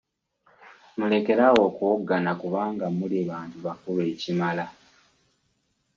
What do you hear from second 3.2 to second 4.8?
bantu bakulu ekimala.